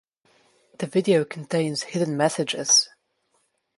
[0.79, 2.89] The video contains hidden messages.